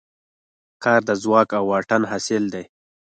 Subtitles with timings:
[0.83, 2.63] کار د ځواک او واټن حاصل دی.